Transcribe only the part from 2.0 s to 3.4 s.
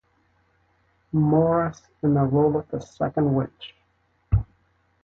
in the role of the second